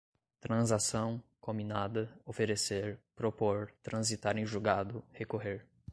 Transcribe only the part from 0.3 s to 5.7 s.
transação, cominada, oferecer, propor, transitar em julgado, recorrer